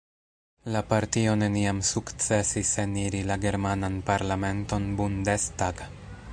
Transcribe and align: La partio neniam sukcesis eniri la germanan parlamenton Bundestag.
La 0.75 0.79
partio 0.93 1.35
neniam 1.41 1.81
sukcesis 1.89 2.73
eniri 2.85 3.21
la 3.33 3.39
germanan 3.45 4.01
parlamenton 4.11 4.89
Bundestag. 5.03 5.89